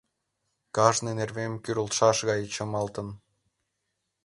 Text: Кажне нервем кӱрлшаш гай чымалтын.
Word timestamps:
Кажне 0.75 1.11
нервем 1.19 1.53
кӱрлшаш 1.63 2.17
гай 2.29 2.41
чымалтын. 2.53 3.07